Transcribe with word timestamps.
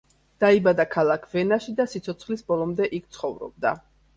დაიბადა 0.43 0.85
ქალაქ 0.95 1.27
ვენაში 1.35 1.75
და 1.81 1.87
სიცოცხლის 1.93 2.45
ბოლომდე 2.51 2.91
იქ 3.01 3.07
ცხოვრობდა. 3.19 3.79